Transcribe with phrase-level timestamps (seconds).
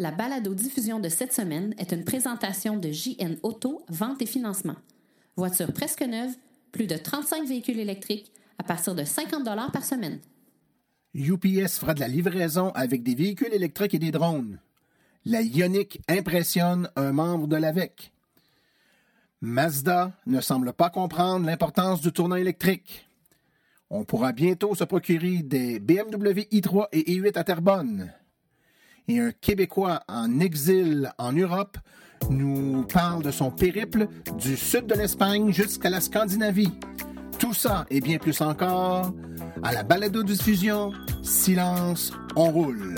[0.00, 4.74] La balado-diffusion de cette semaine est une présentation de JN Auto, vente et financement.
[5.36, 6.32] Voiture presque neuve,
[6.72, 10.18] plus de 35 véhicules électriques à partir de 50 par semaine.
[11.14, 14.58] UPS fera de la livraison avec des véhicules électriques et des drones.
[15.24, 18.12] La Ioniq impressionne un membre de l'AVEC.
[19.42, 23.06] Mazda ne semble pas comprendre l'importance du tournant électrique.
[23.90, 28.12] On pourra bientôt se procurer des BMW i3 et i8 à Terrebonne.
[29.08, 31.76] Et un Québécois en exil en Europe
[32.30, 36.72] nous parle de son périple du sud de l'Espagne jusqu'à la Scandinavie.
[37.38, 39.12] Tout ça et bien plus encore
[39.62, 42.94] à la balado-diffusion Silence, on roule.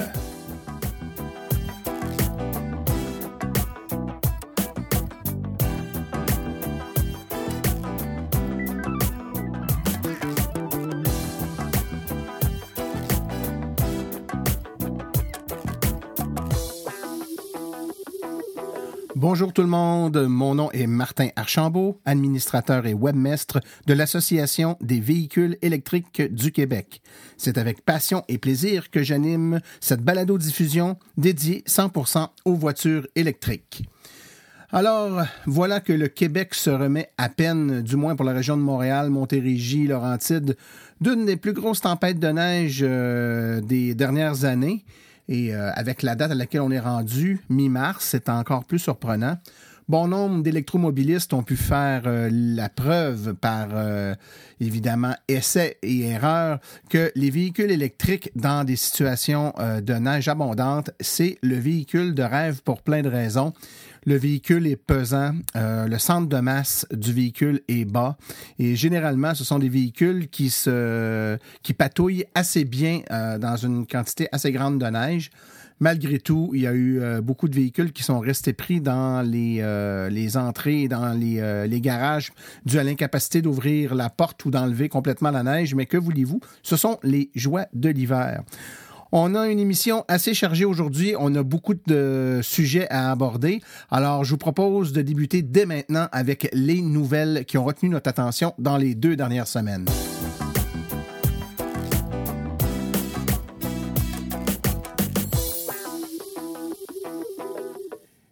[19.29, 25.01] Bonjour tout le monde, mon nom est Martin Archambault, administrateur et webmestre de l'Association des
[25.01, 27.03] véhicules électriques du Québec.
[27.37, 33.89] C'est avec passion et plaisir que j'anime cette balado-diffusion dédiée 100% aux voitures électriques.
[34.71, 38.63] Alors, voilà que le Québec se remet à peine, du moins pour la région de
[38.63, 40.57] Montréal, Montérégie, Laurentide,
[41.01, 44.85] d'une des plus grosses tempêtes de neige euh, des dernières années.
[45.29, 49.39] Et euh, avec la date à laquelle on est rendu, mi-mars, c'est encore plus surprenant.
[49.89, 54.17] Bon nombre d'électromobilistes ont pu faire euh, la preuve par, euh,
[54.61, 56.59] évidemment, essais et erreurs
[56.91, 62.63] que les véhicules électriques dans des situations de neige abondante, c'est le véhicule de rêve
[62.63, 63.53] pour plein de raisons.
[64.07, 68.17] Le véhicule est pesant, euh, le centre de masse du véhicule est bas
[68.57, 70.53] et généralement ce sont des véhicules qui
[71.77, 75.33] patouillent assez bien euh, dans une quantité assez grande de neige.
[75.81, 79.23] Malgré tout, il y a eu euh, beaucoup de véhicules qui sont restés pris dans
[79.23, 82.33] les, entrées dans les, les garages
[82.65, 85.75] dû à l'incapacité d'ouvrir la porte ou d'enlever complètement la neige.
[85.75, 86.39] Mais que voulez-vous?
[86.63, 88.45] Ce sont les joies de l'hiver.
[89.13, 91.15] On a une émission assez chargée aujourd'hui.
[91.19, 93.61] On a beaucoup de sujets à aborder.
[93.91, 98.11] Alors, je vous propose de débuter dès maintenant avec les nouvelles qui ont retenu notre
[98.11, 99.87] attention dans les deux dernières semaines.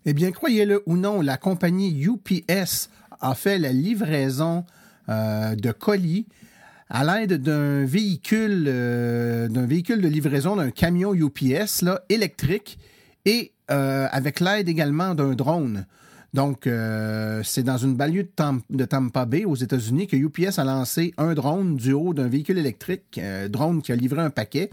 [0.07, 4.65] Eh bien, croyez-le ou non, la compagnie UPS a fait la livraison
[5.09, 6.27] euh, de colis
[6.91, 12.79] à l'aide d'un véhicule, euh, d'un véhicule de livraison, d'un camion UPS là, électrique
[13.25, 15.87] et euh, avec l'aide également d'un drone.
[16.35, 18.29] Donc, euh, c'est dans une banlieue
[18.71, 22.59] de, Tampa Bay, aux États-Unis, que UPS a lancé un drone du haut d'un véhicule
[22.59, 24.71] électrique, drone qui a livré un paquet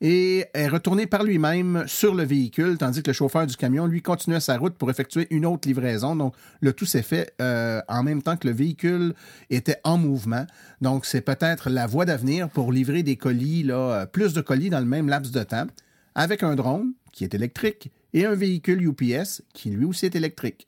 [0.00, 4.02] et est retourné par lui-même sur le véhicule, tandis que le chauffeur du camion, lui,
[4.02, 6.14] continuait sa route pour effectuer une autre livraison.
[6.14, 9.14] Donc, le tout s'est fait euh, en même temps que le véhicule
[9.50, 10.46] était en mouvement.
[10.80, 14.80] Donc, c'est peut-être la voie d'avenir pour livrer des colis, euh, plus de colis dans
[14.80, 15.66] le même laps de temps,
[16.14, 20.67] avec un drone qui est électrique et un véhicule UPS qui lui aussi est électrique.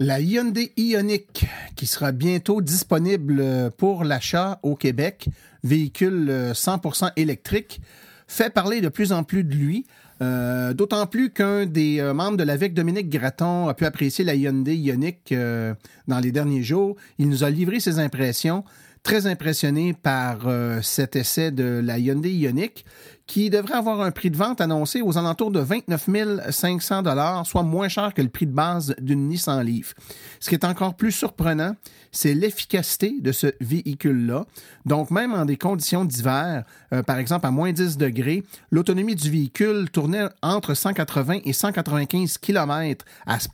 [0.00, 1.46] La Hyundai Ioniq,
[1.76, 5.28] qui sera bientôt disponible pour l'achat au Québec,
[5.62, 7.80] véhicule 100% électrique,
[8.26, 9.86] fait parler de plus en plus de lui.
[10.22, 14.34] Euh, d'autant plus qu'un des euh, membres de l'AVEC, Dominique Graton, a pu apprécier la
[14.34, 15.74] Hyundai Ioniq euh,
[16.06, 16.96] dans les derniers jours.
[17.18, 18.64] Il nous a livré ses impressions.
[19.04, 20.38] Très impressionné par
[20.82, 22.84] cet essai de la Hyundai Ioniq
[23.26, 27.62] qui devrait avoir un prix de vente annoncé aux alentours de 29 500 dollars, soit
[27.62, 29.94] moins cher que le prix de base d'une Nissan Leaf.
[30.40, 31.74] Ce qui est encore plus surprenant,
[32.12, 34.44] c'est l'efficacité de ce véhicule-là.
[34.84, 39.30] Donc, même en des conditions d'hiver, euh, par exemple à moins 10 degrés, l'autonomie du
[39.30, 43.04] véhicule tournait entre 180 et 195 km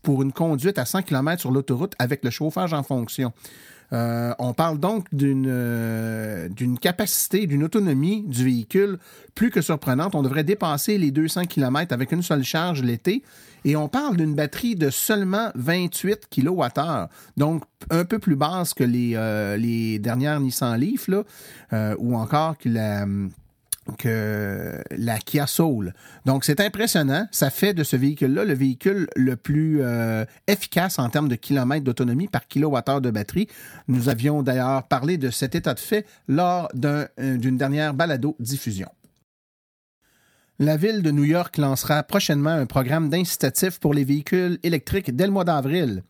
[0.03, 3.33] pour une conduite à 100 km sur l'autoroute avec le chauffage en fonction.
[3.93, 8.99] Euh, on parle donc d'une euh, d'une capacité, d'une autonomie du véhicule
[9.34, 10.15] plus que surprenante.
[10.15, 13.22] On devrait dépasser les 200 km avec une seule charge l'été.
[13.65, 18.84] Et on parle d'une batterie de seulement 28 kWh, donc un peu plus basse que
[18.84, 21.25] les, euh, dernières Nissan Leaf, là,
[21.98, 23.04] ou encore que la,
[23.92, 25.95] que la Kia Soul.
[26.27, 27.27] Donc, c'est impressionnant.
[27.31, 31.84] Ça fait de ce véhicule-là le véhicule le plus euh, efficace en termes de kilomètres
[31.84, 33.48] d'autonomie par kilowattheure de batterie.
[33.89, 37.07] Nous avions d'ailleurs parlé de cet état de fait lors euh,
[37.37, 38.89] d'une dernière balado-diffusion.
[40.59, 45.25] La ville de New York lancera prochainement un programme d'incitatif pour les véhicules électriques dès
[45.25, 46.03] le mois d'avril.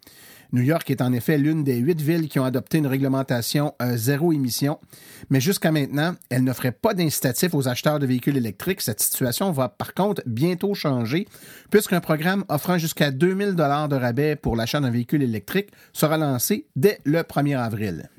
[0.52, 3.96] New York est en effet l'une des huit villes qui ont adopté une réglementation euh,
[3.96, 4.80] zéro émission,
[5.28, 8.80] mais jusqu'à maintenant, elle n'offrait pas d'incitatif aux acheteurs de véhicules électriques.
[8.80, 11.28] Cette situation va par contre bientôt changer,
[11.70, 16.66] puisqu'un programme offrant jusqu'à 2000 dollars de rabais pour l'achat d'un véhicule électrique sera lancé
[16.74, 18.10] dès le 1er avril.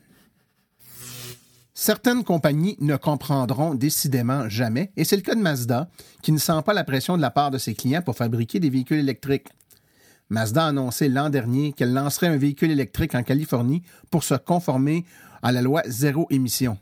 [1.73, 5.89] Certaines compagnies ne comprendront décidément jamais, et c'est le cas de Mazda,
[6.21, 8.69] qui ne sent pas la pression de la part de ses clients pour fabriquer des
[8.69, 9.47] véhicules électriques.
[10.31, 15.03] Mazda a annoncé l'an dernier qu'elle lancerait un véhicule électrique en Californie pour se conformer
[15.43, 16.77] à la loi zéro émission.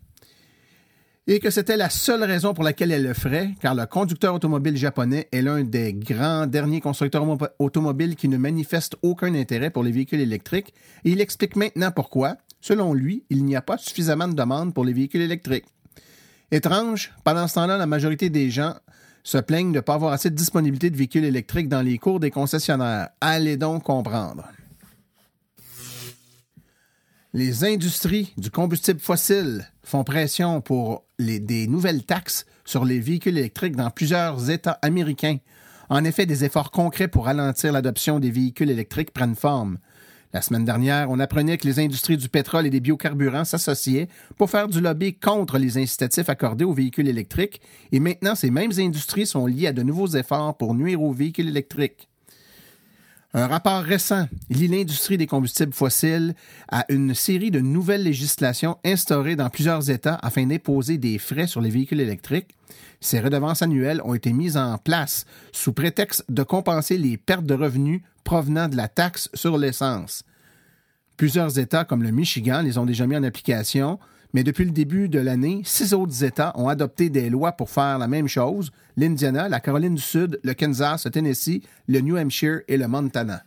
[1.26, 4.78] Et que c'était la seule raison pour laquelle elle le ferait, car le conducteur automobile
[4.78, 7.26] japonais est l'un des grands derniers constructeurs
[7.58, 10.74] automobiles qui ne manifeste aucun intérêt pour les véhicules électriques,
[11.04, 14.86] et il explique maintenant pourquoi, selon lui, il n'y a pas suffisamment de demandes pour
[14.86, 15.66] les véhicules électriques.
[16.52, 18.76] Étrange, pendant ce temps-là, la majorité des gens
[19.24, 22.20] se plaignent de ne pas avoir assez de disponibilité de véhicules électriques dans les cours
[22.20, 23.10] des concessionnaires.
[23.22, 24.48] Allez donc comprendre.
[27.34, 33.76] Les industries du combustible fossile font pression pour des nouvelles taxes sur les véhicules électriques
[33.76, 35.38] dans plusieurs États américains.
[35.90, 39.78] En effet, des efforts concrets pour ralentir l'adoption des véhicules électriques prennent forme.
[40.32, 44.52] La semaine dernière, on apprenait que les industries du pétrole et des biocarburants s'associaient pour
[44.52, 47.62] faire du lobby contre les incitatifs accordés aux véhicules électriques,
[47.92, 51.48] et maintenant ces mêmes industries sont liées à de nouveaux efforts pour nuire aux véhicules
[51.48, 52.09] électriques.
[53.34, 56.34] Un rapport récent lie l'industrie des combustibles fossiles
[56.68, 61.62] à une série de nouvelles législations instaurées dans plusieurs États afin d'imposer des frais sur
[61.62, 62.56] les véhicules électriques.
[63.02, 67.54] Ces redevances annuelles ont été mises en place sous prétexte de compenser les pertes de
[67.54, 70.24] revenus provenant de la taxe sur l'essence.
[71.16, 74.00] Plusieurs États, comme le Michigan, les ont déjà mis en application,
[74.34, 77.98] mais depuis le début de l'année, six autres États ont adopté des lois pour faire
[77.98, 82.62] la même chose l'Indiana, la Caroline du Sud, le Kansas, le Tennessee, le New Hampshire
[82.68, 83.44] et le Montana.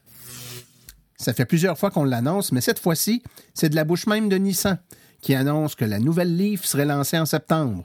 [1.17, 3.23] Ça fait plusieurs fois qu'on l'annonce, mais cette fois-ci,
[3.55, 4.79] c'est de la bouche même de Nissan
[5.21, 7.85] qui annonce que la nouvelle Leaf serait lancée en septembre.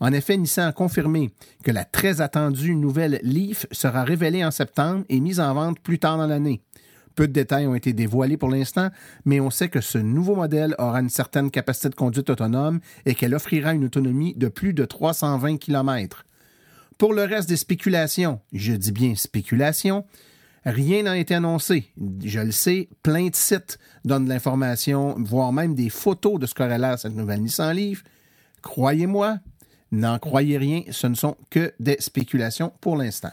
[0.00, 1.30] En effet, Nissan a confirmé
[1.64, 5.98] que la très attendue nouvelle Leaf sera révélée en septembre et mise en vente plus
[5.98, 6.62] tard dans l'année.
[7.18, 8.90] Peu de détails ont été dévoilés pour l'instant,
[9.24, 13.16] mais on sait que ce nouveau modèle aura une certaine capacité de conduite autonome et
[13.16, 16.24] qu'elle offrira une autonomie de plus de 320 km.
[16.96, 20.04] Pour le reste des spéculations, je dis bien spéculations,
[20.64, 21.92] rien n'a été annoncé.
[22.22, 26.54] Je le sais, plein de sites donnent de l'information, voire même des photos de ce
[26.54, 28.04] qu'aurait l'air cette nouvelle Nissan Leaf.
[28.62, 29.38] Croyez-moi,
[29.90, 33.32] N'en croyez rien, ce ne sont que des spéculations pour l'instant.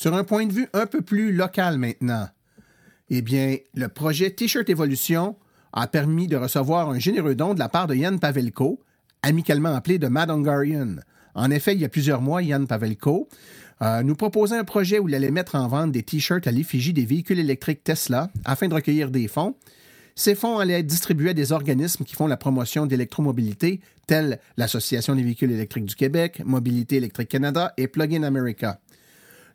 [0.00, 2.26] Sur un point de vue un peu plus local maintenant,
[3.10, 5.36] eh bien, le projet T-shirt Evolution
[5.74, 8.80] a permis de recevoir un généreux don de la part de Yann Pavelko,
[9.20, 10.96] amicalement appelé de Mad Hungarian.
[11.34, 13.28] En effet, il y a plusieurs mois, Yann Pavelko
[13.82, 16.94] euh, nous proposait un projet où il allait mettre en vente des T-shirts à l'effigie
[16.94, 19.54] des véhicules électriques Tesla afin de recueillir des fonds
[20.14, 25.14] ces fonds allaient être distribués à des organismes qui font la promotion d'électromobilité, tels l'Association
[25.14, 28.80] des véhicules électriques du Québec, Mobilité électrique Canada et Plug-in America.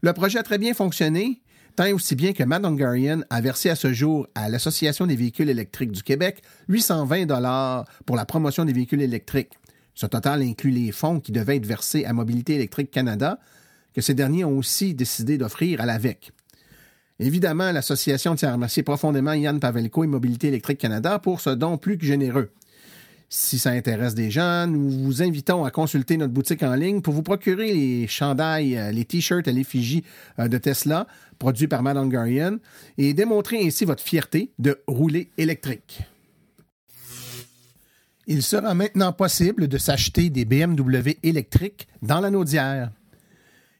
[0.05, 1.41] Le projet a très bien fonctionné,
[1.75, 5.49] tant aussi bien que Matt Hungarian a versé à ce jour à l'Association des véhicules
[5.49, 9.53] électriques du Québec 820 dollars pour la promotion des véhicules électriques.
[9.95, 13.39] Ce total inclut les fonds qui devaient être versés à Mobilité électrique Canada,
[13.95, 16.33] que ces derniers ont aussi décidé d'offrir à l'AVEC.
[17.17, 21.79] Évidemment, l'association tient à remercier profondément Yann Pavelko et Mobilité électrique Canada pour ce don
[21.79, 22.51] plus que généreux.
[23.27, 27.13] Si ça intéresse des gens, nous vous invitons à consulter notre boutique en ligne pour
[27.13, 30.03] vous procurer les chandails, euh, les t-shirts à l'effigie
[30.39, 31.07] euh, de Tesla,
[31.39, 32.57] produits par Mad Hungarian,
[32.97, 36.01] et démontrer ainsi votre fierté de rouler électrique.
[38.27, 42.91] Il sera maintenant possible de s'acheter des BMW électriques dans la Naudière.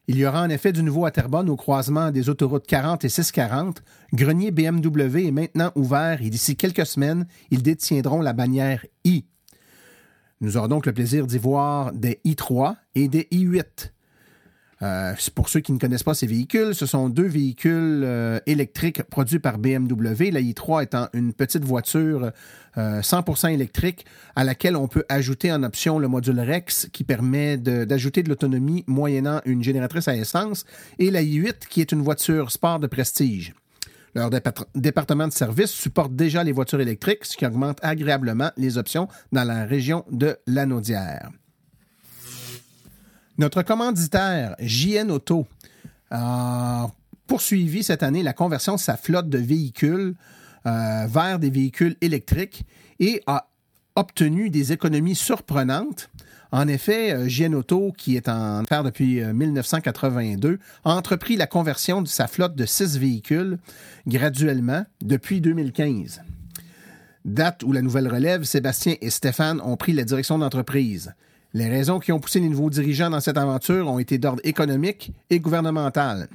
[0.07, 3.09] Il y aura en effet du nouveau à Terrebonne au croisement des autoroutes 40 et
[3.09, 3.81] 640.
[4.13, 9.25] Grenier BMW est maintenant ouvert et d'ici quelques semaines, ils détiendront la bannière I.
[10.41, 13.91] Nous aurons donc le plaisir d'y voir des i3 et des i8.
[14.81, 19.03] Euh, pour ceux qui ne connaissent pas ces véhicules, ce sont deux véhicules euh, électriques
[19.03, 22.31] produits par BMW, la i3 étant une petite voiture
[22.75, 27.57] 100% euh, électrique à laquelle on peut ajouter en option le module Rex qui permet
[27.57, 30.65] d'ajouter de, de l'autonomie moyennant une génératrice à essence,
[30.99, 33.53] et la i8 qui est une voiture sport de prestige.
[34.15, 34.29] Leur
[34.73, 39.43] département de service supporte déjà les voitures électriques, ce qui augmente agréablement les options dans
[39.43, 41.29] la région de Lanaudière.
[43.37, 45.45] Notre commanditaire, JN Auto,
[46.09, 46.87] a
[47.27, 50.15] poursuivi cette année la conversion de sa flotte de véhicules
[50.65, 52.65] euh, vers des véhicules électriques
[52.99, 53.49] et a
[53.95, 56.09] obtenu des économies surprenantes.
[56.55, 62.07] En effet, JN Auto, qui est en faire depuis 1982, a entrepris la conversion de
[62.07, 63.57] sa flotte de six véhicules
[64.07, 66.21] graduellement depuis 2015.
[67.25, 71.13] Date où la nouvelle relève, Sébastien et Stéphane ont pris la direction d'entreprise.
[71.53, 75.11] Les raisons qui ont poussé les nouveaux dirigeants dans cette aventure ont été d'ordre économique
[75.29, 76.29] et gouvernemental.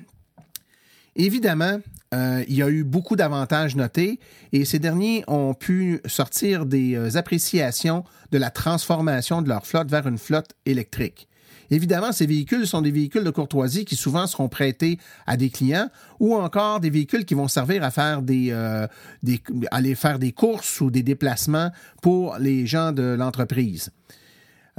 [1.16, 1.80] Évidemment,
[2.12, 4.18] euh, il y a eu beaucoup d'avantages notés
[4.52, 9.88] et ces derniers ont pu sortir des euh, appréciations de la transformation de leur flotte
[9.88, 11.28] vers une flotte électrique.
[11.70, 14.98] Évidemment, ces véhicules sont des véhicules de courtoisie qui souvent seront prêtés
[15.28, 15.88] à des clients
[16.18, 18.86] ou encore des véhicules qui vont servir à euh,
[19.70, 21.70] aller faire des courses ou des déplacements
[22.02, 23.90] pour les gens de l'entreprise.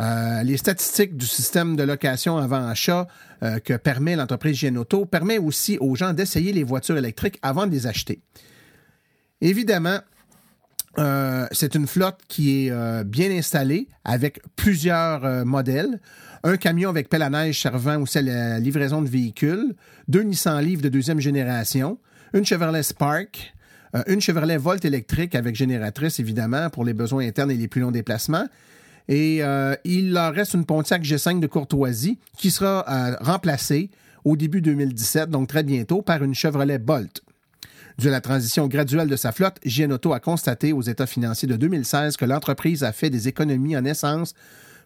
[0.01, 3.07] Euh, les statistiques du système de location avant achat
[3.43, 7.71] euh, que permet l'entreprise Gienauto permet aussi aux gens d'essayer les voitures électriques avant de
[7.71, 8.19] les acheter.
[9.41, 9.99] Évidemment,
[10.97, 15.99] euh, c'est une flotte qui est bien installée avec plusieurs modèles.
[16.43, 19.75] Un camion avec pelle à neige servant aussi à la livraison de véhicules,
[20.07, 21.99] deux Nissan Leaf de deuxième génération,
[22.33, 23.53] une Chevrolet Spark,
[24.07, 27.91] une Chevrolet Volt électrique avec génératrice évidemment pour les besoins internes et les plus longs
[27.91, 28.47] déplacements,
[29.11, 33.89] et euh, il leur reste une Pontiac G5 de courtoisie qui sera euh, remplacée
[34.23, 37.21] au début 2017, donc très bientôt, par une Chevrolet Bolt.
[37.97, 39.59] Dû à la transition graduelle de sa flotte,
[39.91, 43.83] Auto a constaté aux états financiers de 2016 que l'entreprise a fait des économies en
[43.83, 44.33] essence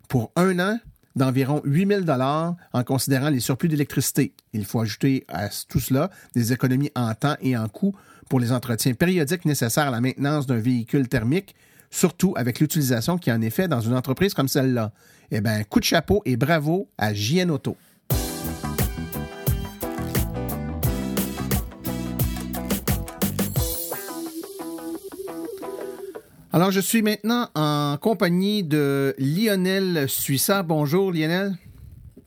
[0.10, 0.80] pour un an
[1.16, 4.34] d'environ 8 000 en considérant les surplus d'électricité.
[4.54, 7.96] Il faut ajouter à tout cela des économies en temps et en coût
[8.28, 11.56] pour les entretiens périodiques nécessaires à la maintenance d'un véhicule thermique,
[11.96, 14.92] surtout avec l'utilisation qui en est fait dans une entreprise comme celle-là.
[15.32, 17.78] Eh bien, coup de chapeau et bravo à JN Auto.
[26.52, 30.64] Alors, je suis maintenant en compagnie de Lionel Suissa.
[30.64, 31.54] Bonjour, Lionel.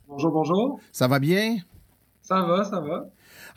[0.06, 0.80] Bonjour, bonjour.
[0.92, 1.56] Ça va bien?
[2.22, 3.06] Ça va, ça va.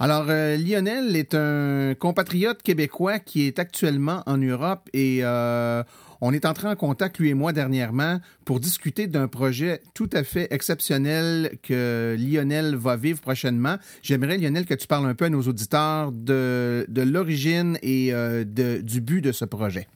[0.03, 5.83] Alors, euh, Lionel est un compatriote québécois qui est actuellement en Europe et euh,
[6.21, 10.23] on est entré en contact, lui et moi, dernièrement, pour discuter d'un projet tout à
[10.23, 13.75] fait exceptionnel que Lionel va vivre prochainement.
[14.01, 19.01] J'aimerais, Lionel, que tu parles un peu à nos auditeurs de, l'origine et euh, du
[19.01, 19.87] but de ce projet.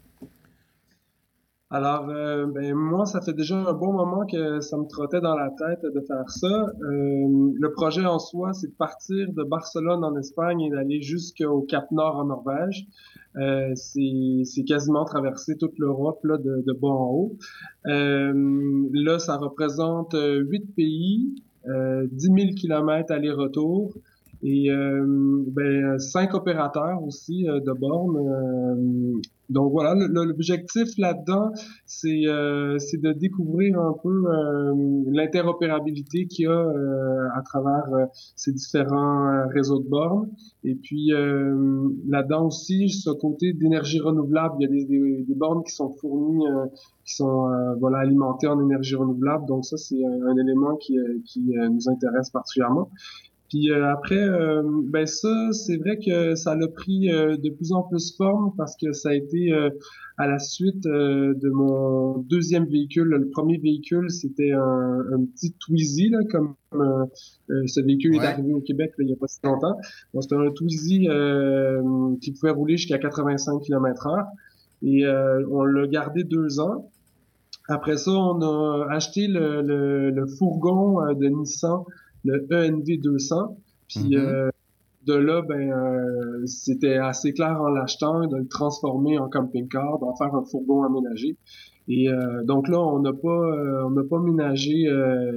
[1.76, 5.36] Alors, euh, ben, moi, ça fait déjà un bon moment que ça me trottait dans
[5.36, 6.48] la tête de faire ça.
[6.48, 11.64] Euh, le projet en soi, c'est de partir de Barcelone en Espagne et d'aller jusqu'au
[11.64, 12.88] Cap Nord en Norvège.
[13.36, 17.38] Euh, c'est quasiment traverser toute l'Europe là de, de bas en haut.
[17.84, 23.94] Là, ça représente huit pays, 10 000 kilomètres aller-retour
[24.46, 31.52] et ben, cinq opérateurs aussi de bornes donc voilà, l'objectif là-dedans,
[31.86, 38.06] c'est euh, de découvrir un peu euh, l'interopérabilité qu'il y a euh, à travers euh,
[38.36, 40.30] ces différents réseaux de bornes.
[40.64, 41.12] Et puis
[42.08, 45.90] là-dedans aussi, ce côté d'énergie renouvelable, il y a des, des, des bornes qui sont
[45.90, 46.44] fournies,
[47.06, 47.48] qui sont
[47.80, 49.46] voilà alimentées en énergie renouvelable.
[49.46, 52.90] Donc ça, c'est un, un, élément qui, qui nous intéresse particulièrement.
[53.50, 57.72] Puis euh, après, euh, ben ça, c'est vrai que ça l'a pris euh, de plus
[57.74, 59.54] en plus forme parce que ça a été
[60.18, 63.08] à la suite de mon deuxième véhicule.
[63.08, 68.62] Le premier véhicule, c'était un, un, petit Twizy, là, comme ce véhicule est arrivé au
[68.62, 69.78] Québec il n'y a pas si longtemps.
[70.14, 71.08] Bon, c'était un Twizy
[72.22, 74.26] qui pouvait rouler jusqu'à 85 km/h.
[74.84, 75.06] Et
[75.52, 76.90] on l'a gardé deux ans.
[77.68, 81.84] Après ça, on a acheté le, le, le fourgon de Nissan
[82.26, 83.58] le ENV 200.
[83.88, 84.14] Puis mhm.
[84.16, 84.50] euh,
[85.06, 90.16] de là, ben, euh, c'était assez clair en l'achetant de le transformer en camping-car, d'en
[90.16, 91.38] faire un fourgon aménagé.
[91.88, 94.90] Et euh, donc là, on n'a pas, on n'a pas ménagé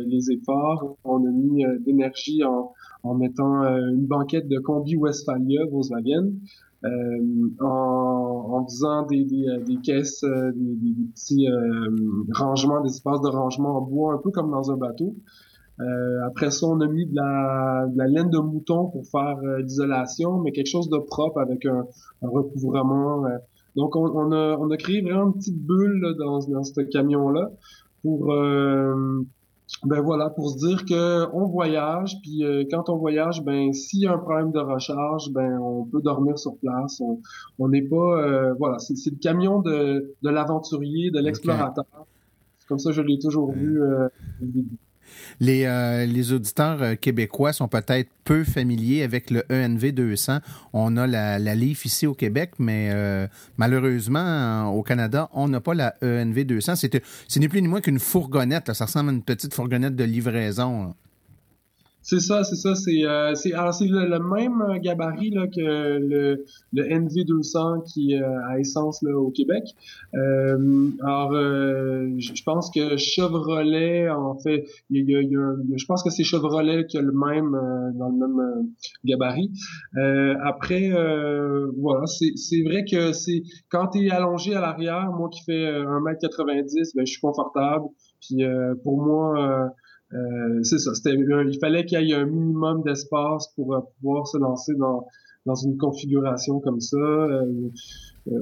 [0.07, 0.97] les efforts.
[1.04, 6.33] On a mis d'énergie en, en mettant une banquette de combi Westphalia Volkswagen.
[6.85, 11.49] Euh, en, en, faisant des, des, des caisses, des, des, petits
[12.33, 15.16] rangements, des espaces de rangement en bois, un peu comme dans un bateau.
[15.80, 19.38] Euh, après ça, on a mis de la, de la laine de mouton pour faire
[19.44, 21.87] euh, l'isolation, mais quelque chose de propre avec un,
[22.23, 23.25] un recouvrement.
[23.26, 23.38] Euh.
[23.76, 27.50] Donc, on, on, a, on a créé vraiment une petite bulle dans, dans ce camion-là
[28.02, 28.32] pour
[29.85, 34.06] ben voilà, pour se dire que on voyage, puis quand on voyage, ben s'il y
[34.06, 37.02] a un problème de recharge, ben on peut dormir sur place.
[37.58, 41.85] On n'est pas, voilà, c'est le camion de, de l'aventurier, de l'explorateur.
[42.66, 43.82] Comme ça, je l'ai toujours vu.
[45.40, 50.38] Les, euh, les auditeurs euh, québécois sont peut-être peu familiers avec le ENV 200.
[50.73, 55.61] On a la, la LIF ici au Québec, mais euh, malheureusement, au Canada, on n'a
[55.61, 56.76] pas la ENV 200.
[56.76, 58.73] C'est, ce n'est plus ni moins qu'une fourgonnette.
[58.73, 60.94] Ça ressemble à une petite fourgonnette de livraison.
[62.08, 62.74] C'est ça, c'est ça.
[62.74, 69.02] C'est euh, c'est le, même gabarit là que le, le NV200 qui est euh, essence
[69.02, 69.64] là au Québec.
[70.14, 75.84] Euh, alors euh, je pense que Chevrolet en fait, il y a, y a, je
[75.84, 78.70] pense que c'est Chevrolet qui a le même euh, dans le même
[79.04, 79.50] gabarit.
[80.42, 80.90] après
[81.76, 85.82] voilà, c'est c'est vrai que c'est quand tu es allongé à l'arrière, moi qui fais
[85.82, 87.84] 1m90, ben je suis confortable.
[88.22, 88.42] Puis
[88.82, 89.70] pour moi
[90.14, 90.94] euh, c'est ça.
[90.94, 95.06] C'était, il fallait qu'il y ait un minimum d'espace pour euh, pouvoir se lancer dans,
[95.46, 96.96] dans une configuration comme ça.
[96.96, 97.70] Euh,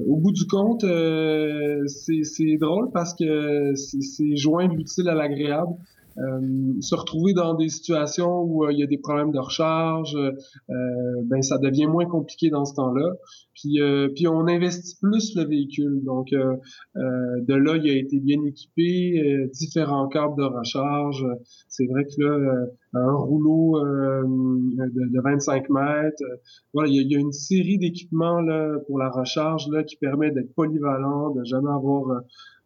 [0.07, 5.73] au bout du compte, c'est, c'est drôle parce que c'est, c'est joindre l'utile à l'agréable.
[6.19, 10.15] Euh, se retrouver dans des situations où euh, il y a des problèmes de recharge,
[10.15, 13.13] euh, ben ça devient moins compliqué dans ce temps-là.
[13.53, 13.79] Puis,
[14.15, 16.03] puis on investit plus le véhicule.
[16.03, 21.25] Donc de là, il a été bien équipé, différents câbles de recharge.
[21.67, 26.23] C'est vrai que là, un rouleau de, de, 25 mètres.
[26.71, 30.53] voilà, il y, a, une série d'équipements là pour la recharge là qui permet d'être
[30.53, 32.21] polyvalent, de jamais avoir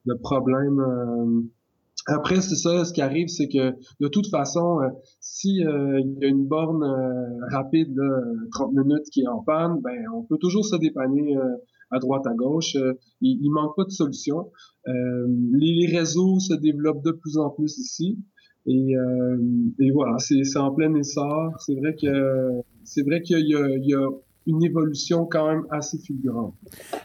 [0.05, 1.47] de problème
[2.07, 4.89] après, c'est ça, ce qui arrive, c'est que de toute façon, euh,
[5.19, 9.43] si euh, il y a une borne euh, rapide, là, 30 minutes qui est en
[9.43, 11.35] panne, ben on peut toujours se dépanner
[11.91, 12.75] à droite, à gauche.
[13.21, 14.49] il, il manque pas de solution.
[14.85, 18.17] Les, les, réseaux se développent de plus en plus ici.
[18.65, 18.93] Et,
[19.79, 21.53] et voilà, c'est en plein essor.
[21.59, 24.07] C'est vrai que c'est vrai qu'il y, y, a
[24.47, 26.55] une évolution quand même assez fulgurante.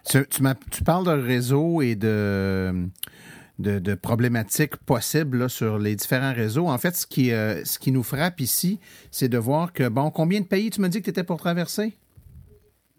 [0.08, 2.88] Tu, tu, tu parles de réseau et de
[3.58, 6.68] de, problématiques possibles sur les différents réseaux.
[6.68, 8.78] En fait, ce qui, euh, ce qui nous frappe ici,
[9.10, 11.38] c'est de voir que, bon, combien de pays tu me dis que tu étais pour
[11.38, 11.96] traverser?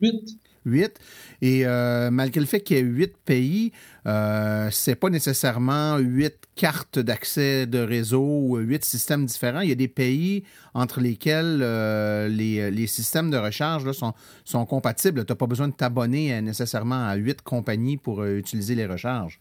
[0.02, 0.40] Huit.
[0.66, 1.00] Huit.
[1.42, 3.72] Et euh, malgré le fait qu'il y ait huit pays,
[4.06, 9.62] euh, c'est pas nécessairement huit cartes d'accès de réseau ou huit systèmes différents.
[9.62, 14.14] Il y a des pays entre lesquels euh, les, les, systèmes de recharge là, sont,
[14.44, 15.26] sont compatibles.
[15.26, 19.40] Tu n'as pas besoin de t'abonner nécessairement à huit compagnies pour utiliser les recharges.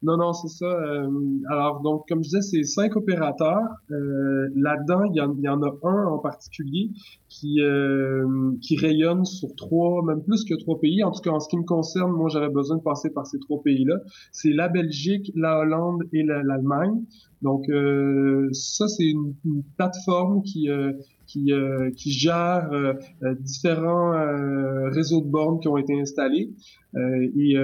[0.00, 0.66] Non, non, c'est ça.
[0.66, 1.10] Euh,
[1.48, 3.64] alors, donc, comme je disais, c'est cinq opérateurs.
[3.90, 6.90] Euh, là-dedans, il y, y, en a un en particulier
[7.28, 11.02] qui, euh, qui rayonne sur trois, même plus que trois pays.
[11.02, 13.40] En tout cas, en ce qui me concerne, moi, j'avais besoin de passer par ces
[13.40, 13.96] trois pays-là.
[14.30, 17.02] C'est la Belgique, la Hollande et l'Allemagne.
[17.42, 20.92] Donc, euh, ça, c'est une, une, plateforme qui, euh,
[21.28, 24.12] qui, euh, qui gère euh, euh, différents
[24.90, 26.50] réseaux de bornes qui ont été installés.
[26.96, 27.54] Et,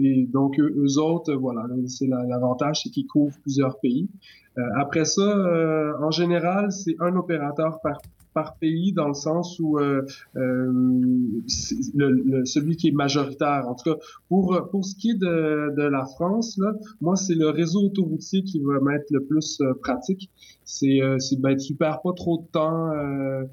[0.00, 4.08] et, donc eux, autres, voilà, c'est l'avantage, c'est qu'ils couvrent plusieurs pays.
[4.76, 7.98] après ça, en général, c'est un opérateur par
[8.36, 10.02] par pays dans le sens où euh,
[10.36, 10.70] euh,
[11.46, 13.64] celui qui est majoritaire.
[13.66, 13.96] En tout cas,
[14.28, 18.42] pour pour ce qui est de, de la France, là, moi c'est le réseau autoroutier
[18.42, 20.30] qui va m'être le plus euh, pratique.
[20.64, 22.92] C'est euh, ben tu perds pas trop de temps.
[22.92, 23.44] Euh,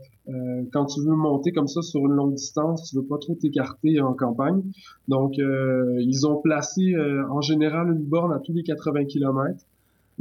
[0.73, 4.01] quand tu veux monter comme ça sur une longue distance, tu veux pas trop t'écarter
[4.01, 4.63] en campagne.
[5.09, 6.95] Donc, ils ont placé
[7.29, 9.65] en général une borne à tous les 80 km.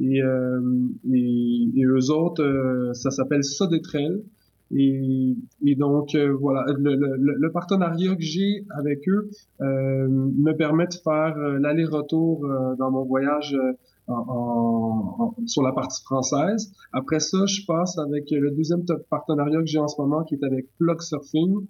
[0.01, 4.25] Et, et, et eux autres, ça s'appelle Sodetrail.
[4.75, 9.29] Et, et donc euh, voilà, le, le, le, partenariat que j'ai avec eux
[9.61, 13.55] euh, me permet de faire euh, l'aller-retour euh, dans mon voyage
[14.09, 16.73] en, en, sur la partie française.
[16.93, 20.45] Après ça, je passe avec le deuxième partenariat que j'ai en ce moment, qui est
[20.45, 21.67] avec Plug Surfing.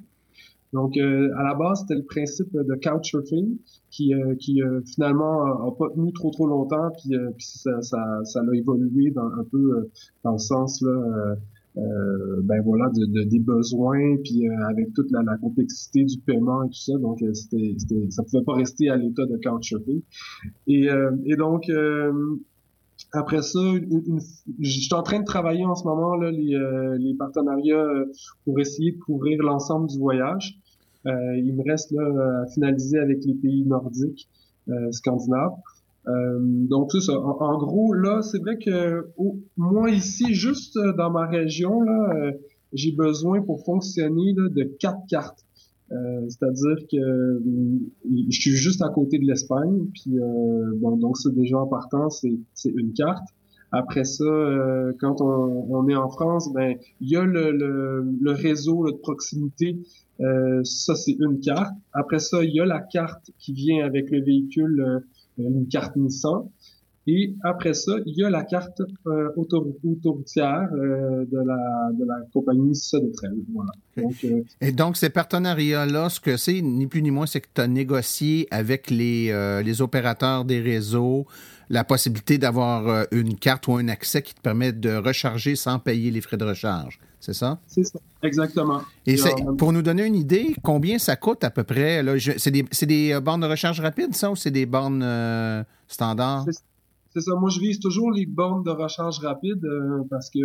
[0.73, 3.59] Donc, à la base, c'était le principe de couchsurfing
[3.91, 8.55] qui, qui finalement a, pas tenu trop trop longtemps, puis, puis ça, ça, ça a
[8.55, 9.91] évolué dans, un peu
[10.25, 11.35] dans le sens là, euh,
[11.75, 16.65] ben voilà, de, de, des besoins, puis euh, avec toute la, la, complexité du paiement
[16.65, 20.03] et tout ça, donc euh, c'était, c'était, ça pouvait pas rester à l'état de couchsurfing.
[20.67, 20.89] Et,
[21.25, 21.71] et donc
[23.13, 23.59] après ça,
[24.61, 26.59] je suis en train de travailler en ce moment là les,
[26.99, 27.87] les partenariats
[28.45, 30.59] pour essayer de couvrir l'ensemble du voyage.
[31.07, 34.29] il me reste là à finaliser avec les pays nordiques,
[34.91, 35.53] scandinaves.
[36.09, 37.19] Euh, donc c'est ça.
[37.19, 39.07] En, gros, là, c'est vrai que
[39.57, 42.33] moi ici, juste euh, dans ma région, là, euh,
[42.73, 45.45] j'ai besoin pour fonctionner de quatre cartes.
[46.29, 47.43] C'est-à-dire que
[48.31, 50.17] je suis juste à côté de l'Espagne, puis
[50.77, 52.31] bon, donc c'est déjà en partant, c'est
[52.65, 53.29] une carte.
[53.73, 54.25] Après ça,
[55.01, 59.81] quand on, est en France, ben il y a le, le, réseau de proximité.
[60.65, 61.75] ça, c'est une carte.
[61.93, 65.05] Après ça, il y a la carte qui vient avec le véhicule
[65.39, 66.49] une carte Nissan.
[67.09, 72.21] Et après ça, il y a la carte euh, autoroutière euh, de, la, de la
[72.33, 73.43] compagnie Sodetrail.
[73.53, 73.73] Voilà.
[73.97, 77.49] Donc, euh, Et donc, ces partenariats-là, ce que c'est, ni plus ni moins, c'est que
[77.53, 81.27] tu as négocié avec les, euh, les opérateurs des réseaux
[81.71, 86.11] la possibilité d'avoir une carte ou un accès qui te permet de recharger sans payer
[86.11, 86.99] les frais de recharge.
[87.21, 87.59] C'est ça?
[87.67, 88.83] C'est ça, exactement.
[89.07, 89.17] Et,
[89.57, 92.05] pour nous donner une idée, combien ça coûte à peu près?
[92.39, 96.47] C'est des, des bornes de recharge rapide, ça, ou c'est des bornes standards?
[97.13, 97.35] c'est ça.
[97.35, 100.39] Moi, je vise toujours les bornes de recharge rapide euh, parce que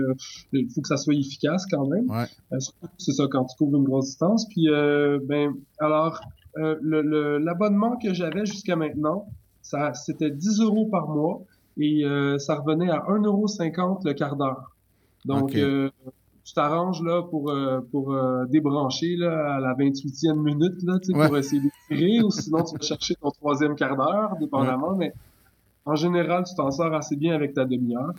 [0.54, 2.10] il faut que ça soit efficace quand même.
[2.10, 2.26] Ouais.
[2.54, 2.58] Euh,
[2.98, 4.48] c'est ça quand tu couvres une grosse distance.
[4.50, 6.20] Puis, euh, ben, alors,
[6.56, 9.28] l'abonnement le, que j'avais jusqu'à maintenant,
[9.68, 11.42] ça, c'était 10 euros par mois
[11.78, 12.04] et
[12.40, 14.72] ça revenait à 1,50 euro le quart d'heure.
[15.26, 17.54] Donc, tu t'arranges là pour
[17.92, 18.16] pour
[18.50, 22.82] débrancher là à la 28e minute là, pour essayer de tirer ou sinon tu vas
[22.82, 24.96] chercher ton troisième quart d'heure, dépendamment.
[24.96, 25.14] Mais
[25.86, 28.14] en général, tu t'en sors assez bien avec ta demi-heure.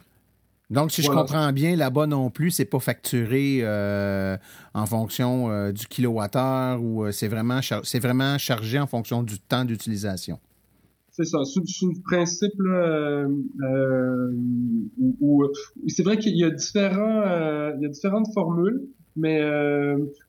[0.71, 4.37] Donc, si je comprends bien, là-bas non plus, c'est pas facturé euh,
[4.75, 9.39] en fonction euh, du kilowattheure ou euh, c'est vraiment c'est vraiment chargé en fonction du
[9.39, 10.39] temps d'utilisation?
[11.19, 12.55] C'est ça, sous, le principe
[15.21, 15.45] où,
[15.89, 17.25] c'est vrai qu'il y a différents
[17.75, 19.41] il y a différentes formules, mais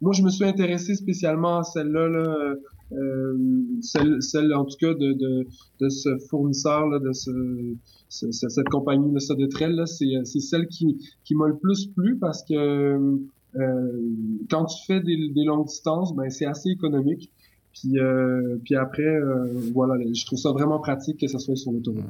[0.01, 2.55] moi je me suis intéressé spécialement à celle-là là,
[2.93, 3.37] euh,
[3.81, 5.45] celle, celle, en tout cas de, de,
[5.79, 7.75] de ce fournisseur là, de ce,
[8.09, 12.17] cette compagnie de ça de trail c'est c'est celle qui qui m'a le plus plu
[12.17, 13.19] parce que
[13.55, 14.01] euh,
[14.49, 17.29] quand tu fais des, des longues distances ben c'est assez économique
[17.73, 21.71] puis, euh, puis après, euh, voilà, je trouve ça vraiment pratique que ça soit sur
[21.71, 22.03] l'autoroute.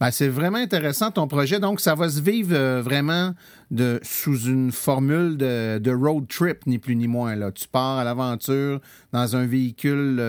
[0.00, 1.58] Ben, c'est vraiment intéressant ton projet.
[1.58, 3.34] Donc, ça va se vivre euh, vraiment
[3.70, 7.34] de, sous une formule de, de, road trip, ni plus ni moins.
[7.34, 7.50] Là.
[7.50, 8.80] Tu pars à l'aventure
[9.12, 10.22] dans un véhicule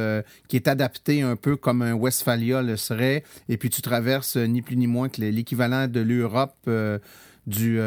[0.47, 4.61] qui est adapté un peu comme un Westphalia le serait, et puis tu traverses ni
[4.61, 6.69] plus ni moins que l'équivalent de l'Europe.
[7.47, 7.79] Du,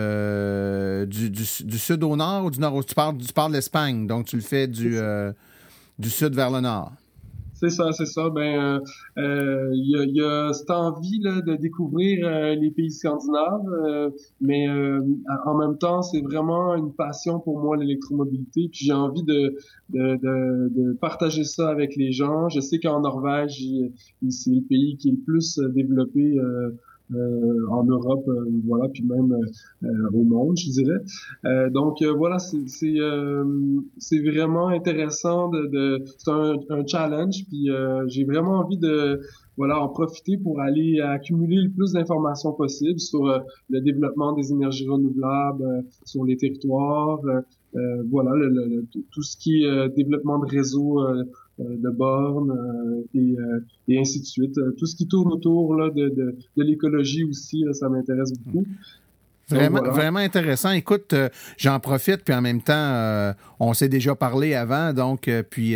[1.07, 2.85] du, du, sud au nord ou du nord?
[2.85, 4.99] Tu pars, tu pars de l'Espagne, donc tu le fais du,
[6.03, 6.93] du sud vers le nord.
[7.55, 8.29] C'est ça, c'est ça.
[8.29, 8.81] Ben,
[9.17, 14.11] il euh, euh, y, a, cette envie là, de découvrir euh, les pays scandinaves,
[14.41, 18.69] mais en même temps, c'est vraiment une passion pour moi l'électromobilité.
[18.69, 19.55] Puis j'ai envie de,
[21.01, 22.49] partager ça avec les gens.
[22.49, 23.65] Je sais qu'en Norvège,
[24.29, 26.37] c'est le pays qui est le plus développé
[27.71, 29.33] en Europe, euh, voilà, puis même
[29.85, 31.71] euh, au monde, je dirais.
[31.71, 37.69] donc voilà, c'est c'est vraiment intéressant de, de c'est un, un, challenge, puis
[38.07, 39.21] j'ai vraiment envie de
[39.57, 43.25] voilà, en profiter pour aller accumuler le plus d'informations possible sur
[43.69, 47.21] le développement des énergies renouvelables, sur les territoires,
[47.75, 51.25] euh, voilà, le, tout ce qui est développement de réseaux euh,
[51.59, 54.59] de bornes euh, et, euh, et, ainsi de suite.
[54.79, 58.67] Tout ce qui tourne autour là, de, de, de l'écologie aussi, ça m'intéresse beaucoup.
[59.49, 60.71] Vraiment, vraiment intéressant.
[60.71, 61.15] Écoute,
[61.59, 65.75] j'en profite, puis en même temps, on s'est déjà parlé avant, donc, puis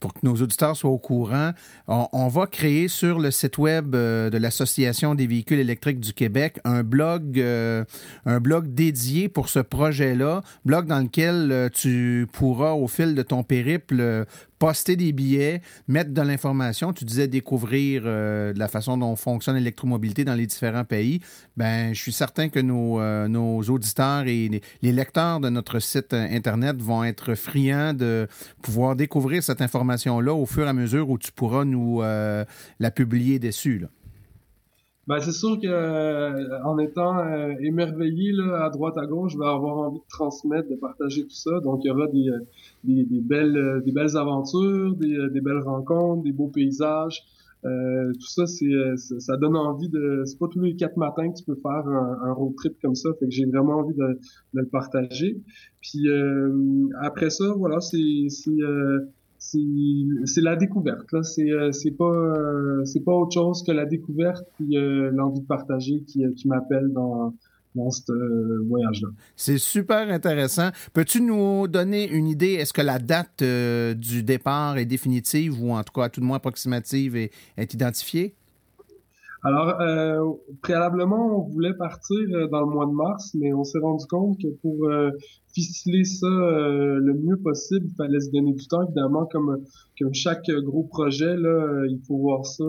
[0.00, 1.52] pour que nos auditeurs soient au courant,
[1.88, 6.82] on, va créer sur le site web de l'Association des véhicules électriques du Québec un
[6.82, 13.22] blog, un blog dédié pour ce projet-là, blog dans lequel tu pourras, au fil de
[13.22, 14.26] ton périple,
[14.58, 16.92] poster des billets, mettre de l'information.
[16.92, 21.20] Tu disais découvrir euh, la façon dont fonctionne l'électromobilité dans les différents pays.
[21.56, 23.28] Ben, je suis certain que nos, euh,
[23.68, 28.28] auditeurs et les, lecteurs de notre site Internet vont être friands de
[28.62, 29.60] pouvoir découvrir cette
[29.96, 32.44] information-là au fur et à mesure où tu pourras nous euh,
[32.78, 33.78] la publier dessus.
[33.78, 33.88] Là?
[35.06, 39.38] Ben, c'est sûr que euh, en étant euh, émerveillé là, à droite à gauche, je
[39.38, 41.60] vais avoir envie de transmettre, de partager tout ça.
[41.60, 42.28] Donc il y aura des,
[42.82, 47.22] des, des belles des belles aventures, des, des, belles rencontres, des beaux paysages.
[47.62, 50.24] tout ça, c'est ça donne envie de.
[50.26, 52.96] C'est pas tous les quatre matins que tu peux faire un, un road trip comme
[52.96, 53.10] ça.
[53.20, 54.08] Fait que j'ai vraiment envie de,
[54.54, 55.40] de, le partager.
[55.80, 56.08] Puis
[57.00, 58.26] après ça, voilà, c'est
[59.38, 65.40] c'est la découverte euh, euh, c'est pas autre chose que la découverte puis euh, l'envie
[65.40, 67.34] de partager qui, qui m'appelle dans
[67.74, 68.10] dans ce
[68.68, 69.08] voyage-là.
[69.36, 70.70] C'est super intéressant.
[70.94, 72.54] Peux-tu nous donner une idée?
[72.54, 73.44] Est-ce que la date
[73.98, 78.34] du départ est définitive ou en tout cas tout de moins approximative et est identifiée?
[79.46, 83.78] Alors, euh, préalablement, on voulait partir euh, dans le mois de mars, mais on s'est
[83.78, 85.10] rendu compte que pour euh,
[85.54, 88.82] ficeler ça euh, le mieux possible, il fallait se donner du temps.
[88.82, 89.58] Évidemment, comme,
[90.00, 92.64] comme chaque gros projet, là, il faut voir ça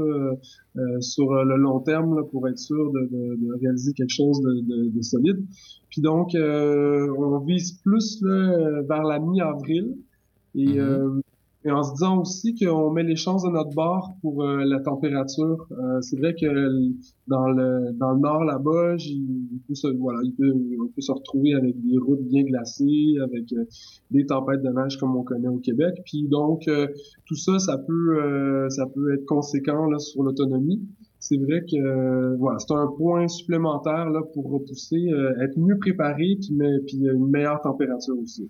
[0.99, 4.61] sur le long terme là, pour être sûr de, de, de réaliser quelque chose de,
[4.61, 5.43] de, de solide.
[5.89, 9.95] Puis donc, on vise plus là, vers la mi-avril.
[10.53, 11.21] Et mm-hmm.
[11.67, 14.79] Et en se disant aussi qu'on met les chances de notre bord pour euh, la
[14.79, 15.67] température.
[15.71, 16.47] Euh, c'est vrai que
[17.27, 21.11] dans le dans le nord là-bas, il peut se voilà, il peut, on peut se
[21.11, 23.65] retrouver avec des routes bien glacées, avec euh,
[24.11, 25.93] des tempêtes de neige comme on connaît au Québec.
[26.05, 26.69] Puis donc
[27.25, 30.81] tout ça, ça peut ça peut être conséquent là, sur l'autonomie.
[31.19, 35.09] C'est vrai que voilà, c'est un point supplémentaire là pour repousser,
[35.41, 38.49] être mieux préparé puis, mais, puis une meilleure température aussi.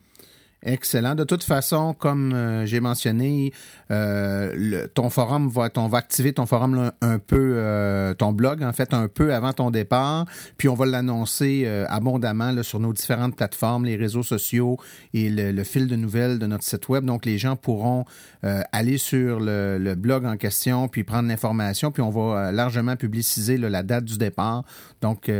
[0.67, 1.15] Excellent.
[1.15, 3.53] De toute façon, comme euh, j'ai mentionné,
[3.89, 8.73] euh, ton forum va, on va activer ton forum un peu, euh, ton blog en
[8.73, 10.25] fait un peu avant ton départ,
[10.57, 14.75] puis on va l'annoncer abondamment là, sur nos différentes plateformes, les réseaux sociaux
[15.13, 17.05] et le, fil de nouvelles de notre site web.
[17.05, 18.03] Donc les gens pourront
[18.43, 23.83] aller sur le, blog en question puis prendre l'information, puis on va largement publiciser la
[23.83, 24.63] date du départ.
[25.01, 25.31] Donc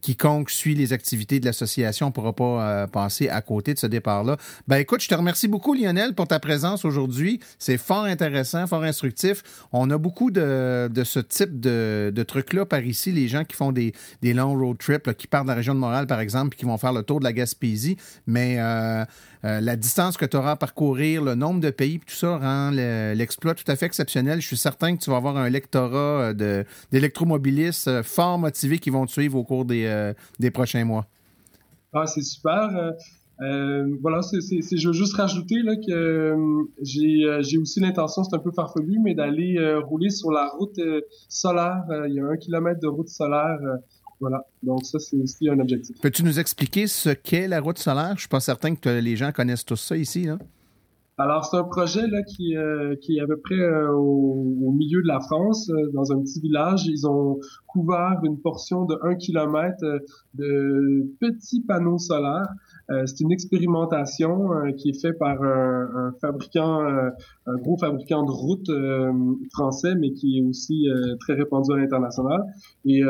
[0.00, 4.36] quiconque suit les activités de l'association ne pourra pas passer à côté de ce départ-là.
[4.68, 7.40] Ben écoute, je te remercie beaucoup, Lionel, pour ta présence aujourd'hui.
[7.58, 9.42] C'est fort intéressant, fort instructif.
[9.72, 13.92] On a beaucoup de, ce type de, trucs-là par ici, les gens qui font des,
[14.22, 16.64] des longs road trips, qui partent de la région de Montréal, par exemple, puis qui
[16.64, 17.96] vont faire le tour de la Gaspésie.
[18.26, 19.04] Mais euh,
[19.44, 22.70] euh, la distance que tu auras à parcourir, le nombre de pays, tout ça rend
[22.70, 24.40] l'exploit tout à fait exceptionnel.
[24.40, 29.06] Je suis certain que tu vas avoir un lectorat euh, d'électromobilistes fort motivés qui vont
[29.06, 31.06] te suivre au cours des, des prochains mois.
[31.92, 32.70] Ah, c'est super.
[33.40, 38.22] Euh, voilà, c'est, je veux juste rajouter là que euh, j'ai, euh, j'ai aussi l'intention,
[38.22, 40.80] c'est un peu farfelu, mais d'aller rouler sur la route
[41.28, 41.84] solaire.
[42.08, 43.58] il y a un kilomètre de route solaire.
[44.20, 46.00] voilà, donc ça c'est aussi un objectif.
[46.00, 48.12] Peux-tu nous expliquer ce qu'est la route solaire?
[48.14, 50.24] Je suis pas certain que les gens connaissent tout ça ici.
[50.24, 50.38] Là.
[51.16, 55.00] Alors, c'est un projet là qui, euh, qui est à peu près euh, au, milieu
[55.00, 56.86] de la France, euh, dans un petit village.
[56.86, 59.84] Ils ont couvert une portion de 1 kilomètre
[60.34, 62.48] de petits panneaux solaires.
[62.88, 68.70] C'est une expérimentation qui est faite par un, un fabricant, un gros fabricant de routes
[69.52, 70.86] français, mais qui est aussi
[71.20, 72.42] très répandu à l'international.
[72.84, 73.02] Et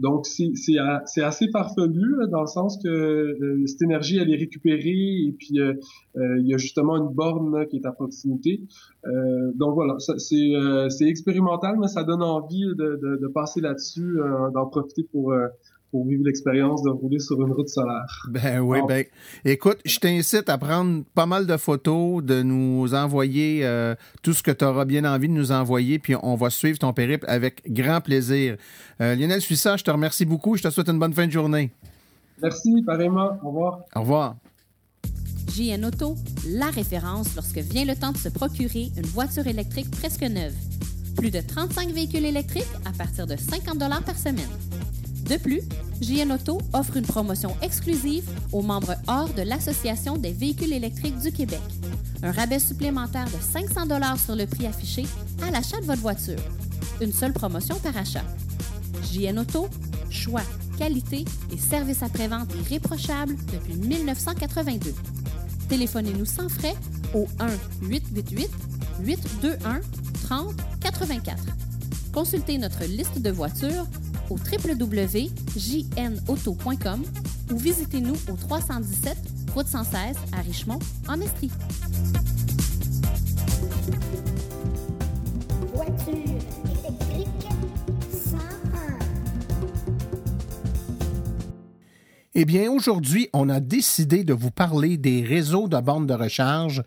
[0.00, 5.34] donc, c'est assez farfelu dans le sens que euh, cette énergie, elle est récupérée et
[5.38, 5.74] puis euh,
[6.16, 8.60] euh, il y a justement une borne qui est à proximité.
[9.54, 14.18] donc voilà, c'est expérimental, mais ça donne envie de, de, de passer là-dessus,
[14.52, 15.32] d'en profiter pour
[15.94, 18.26] pour vivre l'expérience de rouler sur une route solaire.
[18.28, 19.04] Ben oui, ben
[19.44, 24.42] écoute, je t'incite à prendre pas mal de photos, de nous envoyer euh, tout ce
[24.42, 27.62] que tu auras bien envie de nous envoyer, puis on va suivre ton périple avec
[27.72, 28.56] grand plaisir.
[29.00, 30.56] Euh, Lionel Suissa, je te remercie beaucoup.
[30.56, 31.70] Je te souhaite une bonne fin de journée.
[32.42, 33.38] Merci, pareillement.
[33.44, 33.80] Au revoir.
[33.94, 34.34] Au revoir.
[35.56, 36.16] JN Auto,
[36.48, 40.54] la référence lorsque vient le temps de se procurer une voiture électrique presque neuve.
[41.16, 44.50] Plus de 35 véhicules électriques à partir de 50 par semaine.
[45.28, 45.60] De plus,
[46.02, 51.30] JN Auto offre une promotion exclusive aux membres hors de l'Association des véhicules électriques du
[51.32, 51.60] Québec.
[52.22, 55.06] Un rabais supplémentaire de 500 sur le prix affiché
[55.42, 56.38] à l'achat de votre voiture.
[57.00, 58.24] Une seule promotion par achat.
[59.10, 59.68] JN Auto,
[60.10, 60.42] choix,
[60.76, 64.94] qualité et service après-vente irréprochable depuis 1982.
[65.68, 66.74] Téléphonez-nous sans frais
[67.14, 67.26] au
[69.02, 71.36] 1-888-821-3084.
[72.12, 73.86] Consultez notre liste de voitures
[74.30, 77.02] au www.jnauto.com
[77.52, 79.16] ou visitez-nous au 317
[79.54, 81.50] Route 116 à Richmond, en Estrie.
[85.74, 87.28] Voiture électrique
[88.10, 88.38] 101.
[92.34, 96.82] Eh bien, aujourd'hui, on a décidé de vous parler des réseaux de bornes de recharge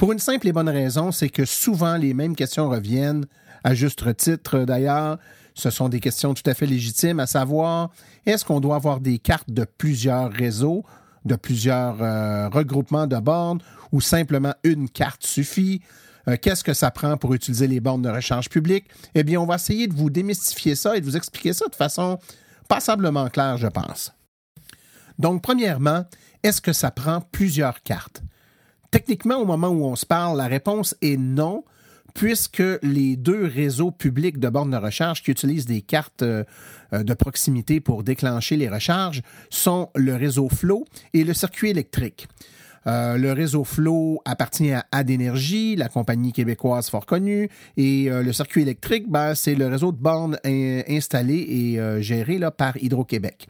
[0.00, 3.26] pour une simple et bonne raison, c'est que souvent les mêmes questions reviennent,
[3.64, 5.18] à juste titre d'ailleurs,
[5.60, 7.90] ce sont des questions tout à fait légitimes, à savoir,
[8.26, 10.84] est-ce qu'on doit avoir des cartes de plusieurs réseaux,
[11.24, 13.60] de plusieurs euh, regroupements de bornes,
[13.92, 15.82] ou simplement une carte suffit?
[16.28, 18.86] Euh, qu'est-ce que ça prend pour utiliser les bornes de recharge publique?
[19.14, 21.74] Eh bien, on va essayer de vous démystifier ça et de vous expliquer ça de
[21.74, 22.18] façon
[22.68, 24.12] passablement claire, je pense.
[25.18, 26.04] Donc, premièrement,
[26.42, 28.22] est-ce que ça prend plusieurs cartes?
[28.90, 31.64] Techniquement, au moment où on se parle, la réponse est non,
[32.14, 36.44] puisque les deux réseaux publics de bornes de recharge qui utilisent des cartes euh,
[36.92, 42.28] euh, de proximité pour déclencher les recharges sont le réseau Flow et le circuit électrique.
[42.86, 48.62] Euh, le réseau Flow appartient à Adénergie, la compagnie québécoise fort connue, et le circuit
[48.62, 50.38] électrique, ben, c'est le réseau de bornes
[50.88, 53.46] installé et géré par Hydro-Québec.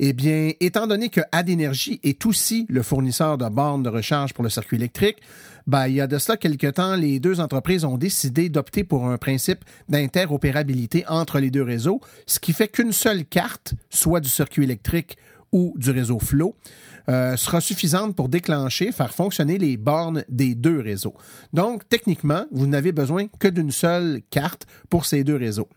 [0.00, 4.44] Eh bien, étant donné que Adénergie est aussi le fournisseur de bornes de recharge pour
[4.44, 5.16] le circuit électrique,
[5.68, 9.06] ben, il y a de cela quelque temps, les deux entreprises ont décidé d'opter pour
[9.06, 14.30] un principe d'interopérabilité entre les deux réseaux, ce qui fait qu'une seule carte, soit du
[14.30, 15.18] circuit électrique
[15.52, 16.56] ou du réseau Flow,
[17.10, 21.14] euh, sera suffisante pour déclencher, faire fonctionner les bornes des deux réseaux.
[21.52, 25.68] Donc, techniquement, vous n'avez besoin que d'une seule carte pour ces deux réseaux.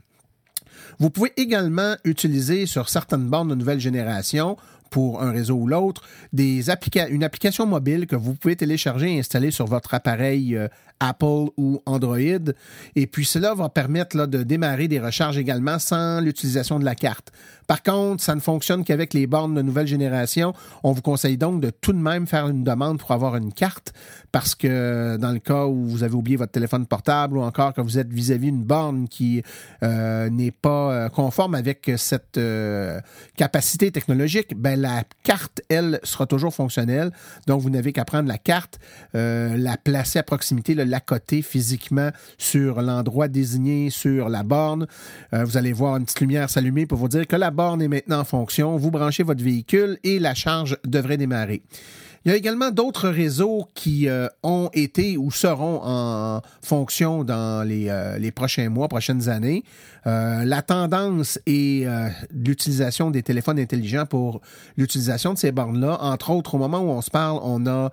[0.99, 4.55] Vous pouvez également utiliser sur certaines bornes de nouvelle génération
[4.91, 6.03] pour un réseau ou l'autre,
[6.37, 10.67] une application mobile que vous pouvez télécharger et installer sur votre appareil euh,
[10.99, 12.51] Apple ou Android.
[12.95, 17.31] Et puis cela va permettre de démarrer des recharges également sans l'utilisation de la carte.
[17.71, 20.53] Par contre, ça ne fonctionne qu'avec les bornes de nouvelle génération.
[20.83, 23.93] On vous conseille donc de tout de même faire une demande pour avoir une carte
[24.33, 27.79] parce que dans le cas où vous avez oublié votre téléphone portable ou encore que
[27.79, 29.41] vous êtes vis-à-vis d'une borne qui
[29.83, 32.99] euh, n'est pas euh, conforme avec cette euh,
[33.37, 37.11] capacité technologique, ben la carte, elle, sera toujours fonctionnelle.
[37.47, 38.79] Donc, vous n'avez qu'à prendre la carte,
[39.13, 44.87] la placer à proximité, la coter physiquement sur l'endroit désigné sur la borne.
[45.31, 48.19] vous allez voir une petite lumière s'allumer pour vous dire que la borne est maintenant
[48.19, 48.77] en fonction.
[48.77, 51.61] Vous branchez votre véhicule et la charge devrait démarrer.
[52.23, 57.67] Il y a également d'autres réseaux qui euh, ont été ou seront en fonction dans
[57.67, 59.63] les, euh, prochains mois, prochaines années.
[60.05, 61.87] Euh, la tendance est
[62.31, 64.41] l'utilisation des téléphones intelligents pour
[64.77, 65.97] l'utilisation de ces bornes-là.
[65.99, 67.89] Entre autres, au moment où on se parle, on a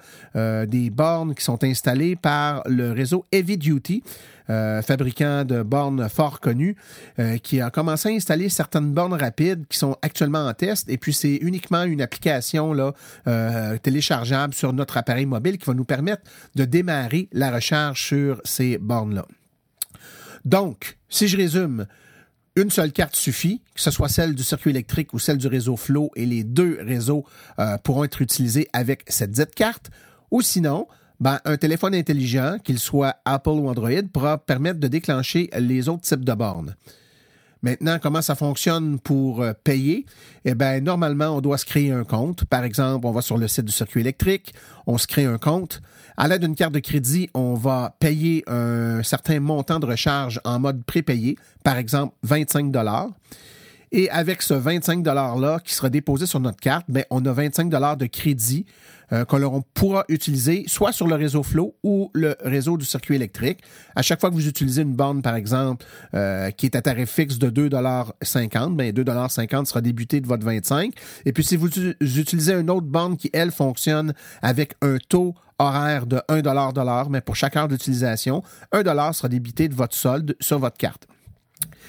[0.67, 4.03] des bornes qui sont installées par le réseau Heavy Duty.
[4.51, 6.75] Euh, fabricant de bornes fort connu,
[7.19, 10.89] euh, qui a commencé à installer certaines bornes rapides qui sont actuellement en test.
[10.89, 12.75] Et puis, c'est uniquement une application
[13.27, 16.23] euh, téléchargeable sur notre appareil mobile qui va nous permettre
[16.55, 19.27] de démarrer la recharge sur ces bornes-là.
[20.47, 21.87] Donc, si je résume,
[22.57, 25.77] une seule carte suffit, que ce soit celle du circuit électrique ou celle du réseau
[25.77, 27.27] Flow, et les deux réseaux
[27.85, 29.91] pourront être utilisés avec cette carte.
[30.31, 30.87] Ou sinon,
[31.21, 36.03] ben, un téléphone intelligent, qu'il soit Apple ou Android, pourra permettre de déclencher les autres
[36.03, 36.75] types de bornes.
[37.63, 40.07] Maintenant, comment ça fonctionne pour euh, payer?
[40.45, 42.45] Eh bien, normalement, on doit se créer un compte.
[42.45, 44.55] Par exemple, on va sur le site du circuit électrique,
[44.87, 45.83] on se crée un compte.
[46.17, 50.61] À l'aide d'une carte de crédit, on va payer un certain montant de recharge en
[50.61, 53.09] mode prépayé, par exemple 25 dollars.
[53.91, 57.69] Et avec ce 25 $-là qui sera déposé sur notre carte, bien, on a 25
[57.97, 58.67] de crédit
[59.13, 63.61] euh, qu'on pourra utiliser soit sur le réseau Flow ou le réseau du circuit électrique.
[63.97, 67.11] À chaque fois que vous utilisez une borne, par exemple, euh, qui est à tarif
[67.11, 70.93] fixe de 2,50 bien 2,50 sera débuté de votre 25
[71.25, 71.69] Et puis, si vous
[72.01, 76.43] utilisez une autre borne qui, elle, fonctionne avec un taux horaire de 1
[76.73, 78.43] dollar, mais pour chaque heure d'utilisation,
[78.73, 81.07] 1 dollar sera débité de votre solde sur votre carte.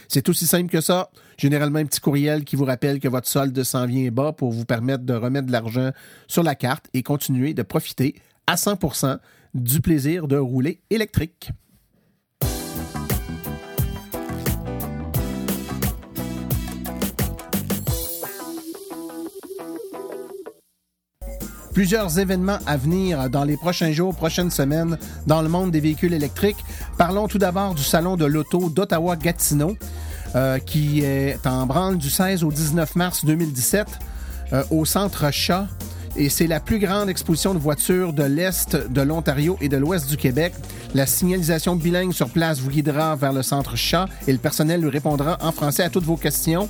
[0.10, 1.12] C'est aussi simple que ça.
[1.38, 4.66] Généralement, un petit courriel qui vous rappelle que votre solde s'en vient bas pour vous
[4.66, 5.92] permettre de remettre de l'argent
[6.28, 8.16] sur la carte et continuer de profiter
[8.48, 9.20] à 100%
[9.54, 11.52] du plaisir de rouler électrique.
[21.74, 26.14] Plusieurs événements à venir dans les prochains jours, prochaines semaines dans le monde des véhicules
[26.14, 26.64] électriques.
[26.98, 29.76] Parlons tout d'abord du Salon de l'Auto d'Ottawa-Gatineau.
[30.36, 33.88] Euh, qui est en branle du 16 au 19 mars 2017
[34.54, 35.66] euh, au Centre Chat.
[36.16, 40.08] Et c'est la plus grande exposition de voitures de l'Est de l'Ontario et de l'Ouest
[40.08, 40.54] du Québec.
[40.94, 44.90] La signalisation bilingue sur place vous guidera vers le Centre Chat et le personnel lui
[44.90, 46.70] répondra en français à toutes vos questions.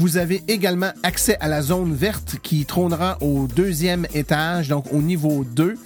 [0.00, 5.02] Vous avez également accès à la zone verte qui trônera au deuxième étage, donc au
[5.02, 5.76] niveau 2.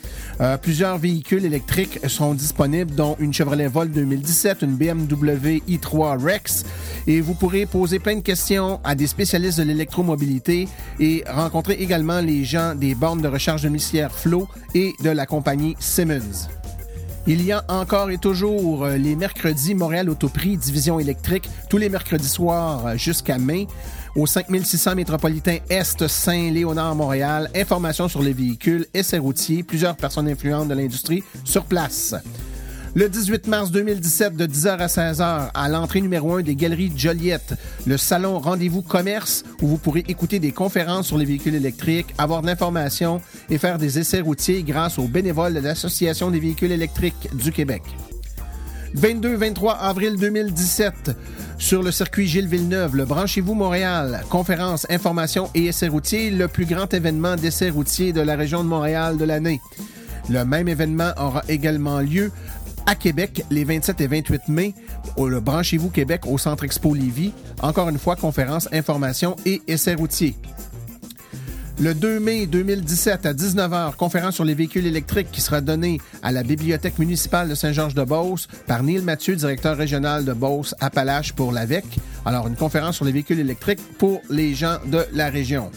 [0.42, 6.64] Euh, plusieurs véhicules électriques sont disponibles, dont une Chevrolet Volt 2017, une BMW i3 Rex.
[7.06, 10.68] Et vous pourrez poser plein de questions à des spécialistes de l'électromobilité
[11.00, 15.74] et rencontrer également les gens des bornes de recharge domiciliaire Flow et de la compagnie
[15.80, 16.48] Simmons.
[17.28, 21.88] Il y a encore et toujours euh, les mercredis Montréal Autoprix Division électrique, tous les
[21.88, 23.68] mercredis soirs euh, jusqu'à mai
[24.14, 27.50] au 5600 métropolitain Est Saint-Léonard Montréal.
[27.54, 32.14] Informations sur les véhicules, essais routiers, plusieurs personnes influentes de l'industrie sur place.
[32.94, 37.54] Le 18 mars 2017, de 10h à 16h, à l'entrée numéro 1 des Galeries Joliette,
[37.86, 42.42] le salon Rendez-vous Commerce, où vous pourrez écouter des conférences sur les véhicules électriques, avoir
[42.42, 47.30] de l'information et faire des essais routiers grâce aux bénévoles de l'Association des véhicules électriques
[47.34, 47.82] du Québec.
[48.96, 51.16] 22-23 avril 2017,
[51.58, 56.66] sur le circuit Gilles Villeneuve, le Branchez-vous Montréal, conférence, information et essais routiers, le plus
[56.66, 59.60] grand événement d'essais routiers de la région de Montréal de l'année.
[60.28, 62.30] Le même événement aura également lieu
[62.86, 64.74] à Québec les 27 et 28 mai,
[65.16, 67.32] au le Branchez-vous Québec au Centre Expo Lévis.
[67.62, 70.36] Encore une fois, conférence, information et essais routiers.
[71.82, 76.30] Le 2 mai 2017 à 19h, conférence sur les véhicules électriques qui sera donnée à
[76.30, 81.84] la Bibliothèque municipale de Saint-Georges-de-Beauce par Neil Mathieu, directeur régional de Beauce Appalaches pour l'AVEC.
[82.24, 85.72] Alors, une conférence sur les véhicules électriques pour les gens de la région.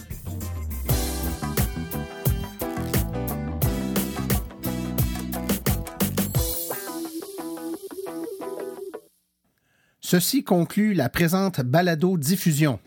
[10.01, 12.77] Ceci conclut la présente balado-diffusion.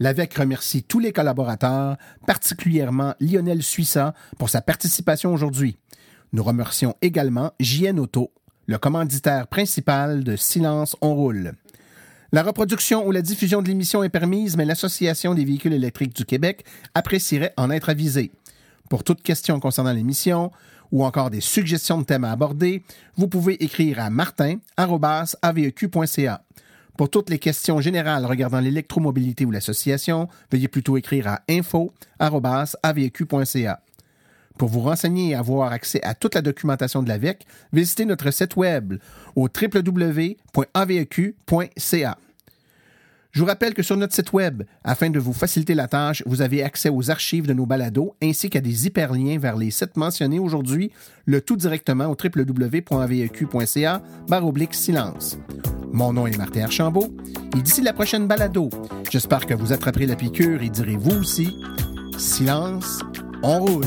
[0.00, 5.76] L'AVEC remercie tous les collaborateurs, particulièrement Lionel Suissa pour sa participation aujourd'hui.
[6.32, 8.32] Nous remercions également JN Auto,
[8.66, 11.52] le commanditaire principal de Silence on roule.
[12.32, 16.24] La reproduction ou la diffusion de l'émission est permise, mais l'Association des véhicules électriques du
[16.24, 16.64] Québec
[16.94, 18.32] apprécierait en être avisée.
[18.90, 20.50] Pour toute question concernant l'émission
[20.90, 22.82] ou encore des suggestions de thèmes à aborder,
[23.16, 26.42] vous pouvez écrire à martin.aveq.ca.
[26.96, 31.90] Pour toutes les questions générales regardant l'électromobilité ou l'association, veuillez plutôt écrire à info.aveq.ca.
[34.56, 38.54] Pour vous renseigner et avoir accès à toute la documentation de l'AVEC, visitez notre site
[38.54, 38.94] web
[39.34, 40.38] au www.aveq.ca.
[43.34, 46.40] Je vous rappelle que sur notre site web, afin de vous faciliter la tâche, vous
[46.40, 50.38] avez accès aux archives de nos balados ainsi qu'à des hyperliens vers les sites mentionnés
[50.38, 50.92] aujourd'hui,
[51.26, 55.36] le tout directement au www.aveq.ca oblique silence.
[55.92, 57.12] Mon nom est Martin Archambault
[57.56, 58.70] et d'ici la prochaine balado,
[59.10, 61.56] j'espère que vous attraperez la piqûre et direz vous aussi
[62.16, 63.00] silence,
[63.42, 63.84] on roule.